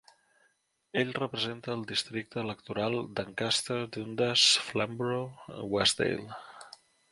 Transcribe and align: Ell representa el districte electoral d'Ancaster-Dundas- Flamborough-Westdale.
Ell 1.01 1.11
representa 1.17 1.75
el 1.79 1.83
districte 1.91 2.39
electoral 2.45 2.97
d'Ancaster-Dundas- 3.19 4.49
Flamborough-Westdale. 4.71 6.45